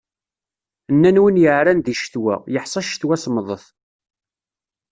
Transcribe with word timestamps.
Nnan 0.93 1.21
win 1.21 1.41
yeεran 1.43 1.79
di 1.85 1.93
ccetwa, 1.97 2.35
yeḥṣa 2.53 2.81
ccetwa 2.85 3.15
semmḍet. 3.23 3.65